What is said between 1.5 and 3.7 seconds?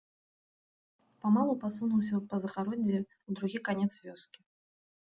пасунуўся па загароддзі ў другі